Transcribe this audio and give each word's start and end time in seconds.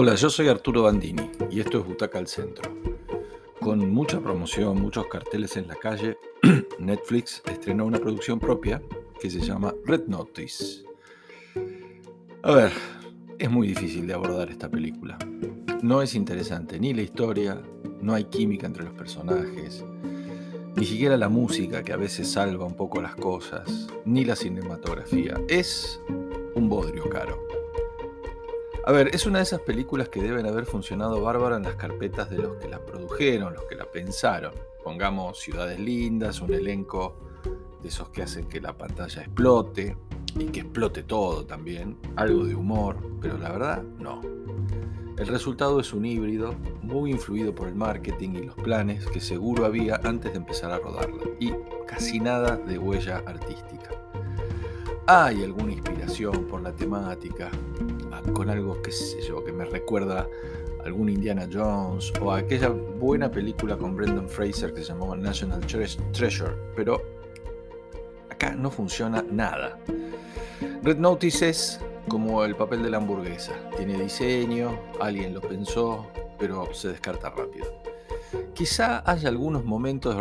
Hola, 0.00 0.14
yo 0.14 0.30
soy 0.30 0.46
Arturo 0.46 0.84
Bandini 0.84 1.28
y 1.50 1.58
esto 1.58 1.80
es 1.80 1.84
Butaca 1.84 2.20
al 2.20 2.28
Centro. 2.28 2.70
Con 3.58 3.90
mucha 3.90 4.20
promoción, 4.20 4.80
muchos 4.80 5.08
carteles 5.08 5.56
en 5.56 5.66
la 5.66 5.74
calle, 5.74 6.16
Netflix 6.78 7.42
estrenó 7.50 7.84
una 7.84 7.98
producción 7.98 8.38
propia 8.38 8.80
que 9.20 9.28
se 9.28 9.40
llama 9.40 9.74
Red 9.84 10.06
Notice. 10.06 10.84
A 12.42 12.52
ver, 12.52 12.70
es 13.40 13.50
muy 13.50 13.66
difícil 13.66 14.06
de 14.06 14.14
abordar 14.14 14.52
esta 14.52 14.70
película. 14.70 15.18
No 15.82 16.00
es 16.00 16.14
interesante 16.14 16.78
ni 16.78 16.94
la 16.94 17.02
historia, 17.02 17.60
no 18.00 18.14
hay 18.14 18.26
química 18.26 18.68
entre 18.68 18.84
los 18.84 18.94
personajes, 18.94 19.84
ni 20.76 20.86
siquiera 20.86 21.16
la 21.16 21.28
música 21.28 21.82
que 21.82 21.92
a 21.92 21.96
veces 21.96 22.30
salva 22.30 22.64
un 22.64 22.76
poco 22.76 23.02
las 23.02 23.16
cosas, 23.16 23.88
ni 24.04 24.24
la 24.24 24.36
cinematografía. 24.36 25.34
Es 25.48 26.00
un 26.54 26.68
bodrio 26.68 27.10
caro. 27.10 27.47
A 28.88 28.90
ver, 28.90 29.10
es 29.14 29.26
una 29.26 29.40
de 29.40 29.42
esas 29.42 29.60
películas 29.60 30.08
que 30.08 30.22
deben 30.22 30.46
haber 30.46 30.64
funcionado 30.64 31.20
bárbara 31.20 31.58
en 31.58 31.64
las 31.64 31.74
carpetas 31.74 32.30
de 32.30 32.38
los 32.38 32.56
que 32.56 32.68
la 32.68 32.78
produjeron, 32.78 33.52
los 33.52 33.64
que 33.64 33.74
la 33.74 33.84
pensaron. 33.84 34.54
Pongamos 34.82 35.38
ciudades 35.40 35.78
lindas, 35.78 36.40
un 36.40 36.54
elenco 36.54 37.14
de 37.82 37.88
esos 37.90 38.08
que 38.08 38.22
hacen 38.22 38.48
que 38.48 38.62
la 38.62 38.72
pantalla 38.72 39.20
explote 39.20 39.94
y 40.38 40.46
que 40.46 40.60
explote 40.60 41.02
todo 41.02 41.44
también, 41.44 41.98
algo 42.16 42.46
de 42.46 42.54
humor, 42.54 42.96
pero 43.20 43.36
la 43.36 43.52
verdad 43.52 43.82
no. 43.82 44.22
El 45.18 45.26
resultado 45.26 45.80
es 45.80 45.92
un 45.92 46.06
híbrido 46.06 46.54
muy 46.80 47.10
influido 47.10 47.54
por 47.54 47.68
el 47.68 47.74
marketing 47.74 48.36
y 48.36 48.46
los 48.46 48.54
planes 48.54 49.04
que 49.04 49.20
seguro 49.20 49.66
había 49.66 50.00
antes 50.02 50.32
de 50.32 50.38
empezar 50.38 50.70
a 50.70 50.78
rodarla 50.78 51.24
y 51.38 51.52
casi 51.86 52.20
nada 52.20 52.56
de 52.56 52.78
huella 52.78 53.22
artística. 53.26 53.90
Hay 55.06 55.44
alguna 55.44 55.72
inspiración 55.72 56.46
por 56.46 56.62
la 56.62 56.72
temática, 56.72 57.50
con 58.32 58.50
algo, 58.50 58.80
que 58.82 58.90
que 59.44 59.52
me 59.52 59.64
recuerda 59.64 60.28
a 60.80 60.84
algún 60.84 61.08
Indiana 61.08 61.48
Jones 61.50 62.12
o 62.20 62.32
a 62.32 62.38
aquella 62.38 62.68
buena 62.68 63.30
película 63.30 63.76
con 63.76 63.96
Brendan 63.96 64.28
Fraser 64.28 64.72
que 64.72 64.82
se 64.82 64.92
llamaba 64.92 65.16
National 65.16 65.60
Treasure, 66.12 66.54
pero 66.76 67.02
acá 68.30 68.54
no 68.54 68.70
funciona 68.70 69.24
nada. 69.30 69.78
Red 70.82 70.98
Notice 70.98 71.48
es 71.48 71.80
como 72.08 72.44
el 72.44 72.56
papel 72.56 72.82
de 72.82 72.90
la 72.90 72.96
hamburguesa. 72.98 73.52
Tiene 73.76 74.00
diseño, 74.00 74.78
alguien 75.00 75.34
lo 75.34 75.40
pensó, 75.40 76.06
pero 76.38 76.72
se 76.72 76.88
descarta 76.88 77.30
rápido. 77.30 77.87
Quizá 78.54 79.02
haya 79.10 79.28
algunos 79.28 79.64
momentos 79.64 80.14
de 80.14 80.20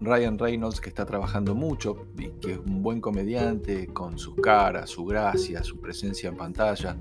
Ryan, 0.00 0.38
Reynolds 0.38 0.80
que 0.80 0.88
está 0.88 1.04
trabajando 1.04 1.54
mucho 1.54 2.06
y 2.18 2.28
que 2.30 2.52
es 2.52 2.58
un 2.58 2.82
buen 2.82 3.00
comediante 3.00 3.86
con 3.88 4.18
su 4.18 4.34
cara, 4.36 4.86
su 4.86 5.04
gracia, 5.04 5.62
su 5.62 5.80
presencia 5.80 6.28
en 6.28 6.36
pantalla 6.36 6.96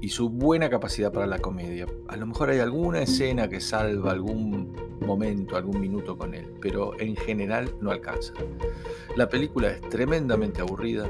y 0.00 0.08
su 0.08 0.30
buena 0.30 0.68
capacidad 0.68 1.12
para 1.12 1.26
la 1.26 1.38
comedia. 1.38 1.86
A 2.08 2.16
lo 2.16 2.26
mejor 2.26 2.50
hay 2.50 2.58
alguna 2.58 3.02
escena 3.02 3.48
que 3.48 3.60
salva 3.60 4.12
algún 4.12 4.74
momento, 5.00 5.56
algún 5.56 5.80
minuto 5.80 6.16
con 6.16 6.34
él, 6.34 6.52
pero 6.60 6.98
en 6.98 7.14
general 7.14 7.72
no 7.80 7.90
alcanza. 7.90 8.32
La 9.14 9.28
película 9.28 9.70
es 9.70 9.80
tremendamente 9.82 10.60
aburrida, 10.60 11.08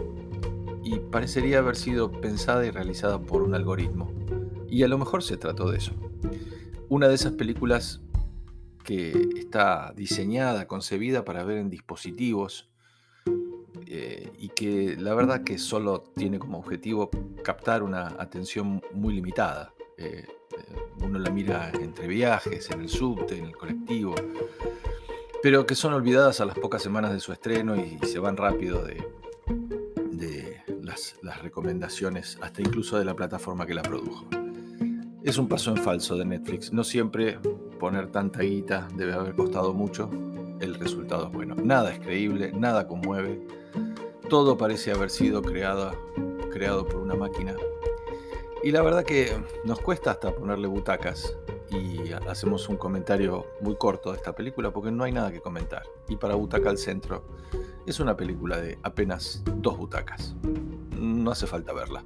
y 0.87 1.01
parecería 1.01 1.59
haber 1.59 1.75
sido 1.75 2.13
pensada 2.13 2.65
y 2.65 2.71
realizada 2.71 3.21
por 3.21 3.43
un 3.43 3.57
algoritmo. 3.57 4.09
Y 4.69 4.85
a 4.85 4.89
lo 4.89 4.99
mejor 4.99 5.25
se 5.25 5.37
trató 5.37 5.69
de 5.69 5.79
eso. 5.79 5.93
Una 6.89 7.09
de 7.09 7.17
esas 7.17 7.33
películas 7.33 8.03
que 8.87 9.31
está 9.37 9.93
diseñada, 9.97 10.69
concebida 10.69 11.25
para 11.25 11.43
ver 11.43 11.59
en 11.59 11.69
dispositivos 11.69 12.71
eh, 13.89 14.31
y 14.39 14.49
que 14.51 14.97
la 14.97 15.13
verdad 15.13 15.43
que 15.43 15.59
solo 15.59 16.05
tiene 16.17 16.39
como 16.39 16.59
objetivo 16.59 17.11
captar 17.43 17.83
una 17.83 18.15
atención 18.19 18.81
muy 18.93 19.15
limitada. 19.15 19.75
Eh, 19.99 20.25
eh, 20.27 20.77
uno 21.03 21.19
la 21.19 21.31
mira 21.31 21.73
entre 21.81 22.07
viajes, 22.07 22.71
en 22.71 22.83
el 22.83 22.89
subte, 22.89 23.37
en 23.37 23.47
el 23.47 23.57
colectivo, 23.57 24.15
pero 25.43 25.67
que 25.67 25.75
son 25.75 25.93
olvidadas 25.93 26.41
a 26.41 26.45
las 26.45 26.57
pocas 26.57 26.81
semanas 26.81 27.13
de 27.13 27.19
su 27.19 27.33
estreno 27.33 27.75
y 27.75 27.99
se 28.07 28.21
van 28.21 28.37
rápido 28.37 28.85
de, 28.85 29.05
las, 30.83 31.43
recomendaciones, 31.43 32.39
hasta 32.41 32.63
incluso 32.63 32.99
de 32.99 33.05
la 33.05 33.15
plataforma 33.15 33.67
que 33.67 33.75
la 33.75 33.83
produjo. 33.83 34.46
Es 35.27 35.39
un 35.39 35.49
paso 35.49 35.73
en 35.73 35.79
falso 35.79 36.17
de 36.17 36.25
Netflix. 36.25 36.73
No 36.73 36.85
siempre 36.85 37.41
poner 37.81 38.13
tanta 38.13 38.43
guita 38.43 38.87
debe 38.95 39.13
haber 39.13 39.35
costado 39.35 39.75
mucho. 39.75 40.09
El 40.61 40.77
resultado 40.77 41.27
es 41.27 41.33
bueno. 41.33 41.57
Nada 41.57 41.93
es 41.93 41.99
creíble, 41.99 42.53
nada 42.53 42.87
conmueve. 42.87 43.45
Todo 44.31 44.57
parece 44.57 44.93
haber 44.93 45.11
sido 45.11 45.43
creado, 45.43 45.91
creado 46.53 46.87
por 46.87 47.01
una 47.01 47.17
máquina. 47.17 47.57
Y 48.63 48.71
la 48.71 48.83
verdad 48.83 49.03
que 49.03 49.37
nos 49.65 49.81
cuesta 49.81 50.13
hasta 50.13 50.33
ponerle 50.33 50.69
butacas 50.69 51.37
y 51.71 52.13
hacemos 52.13 52.69
un 52.69 52.77
comentario 52.77 53.47
muy 53.61 53.75
corto 53.75 54.13
de 54.13 54.19
esta 54.19 54.33
película 54.33 54.71
porque 54.71 54.93
no 54.93 55.03
hay 55.03 55.11
nada 55.11 55.33
que 55.33 55.41
comentar. 55.41 55.83
Y 56.09 56.15
para 56.15 56.37
Butaca 56.37 56.71
al 56.71 56.79
Centro 56.79 57.25
es 57.85 57.99
una 57.99 58.17
película 58.17 58.61
de 58.61 58.79
apenas 58.85 59.43
dos 59.57 59.77
butacas 59.77 60.37
no 61.27 61.31
hace 61.31 61.47
falta 61.47 61.73
verla. 61.73 62.05